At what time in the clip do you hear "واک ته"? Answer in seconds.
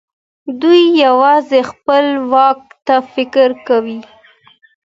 2.31-2.95